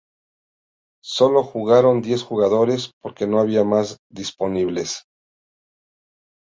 [1.03, 5.03] Sólo jugaron diez jugadores porque no había más disponibles.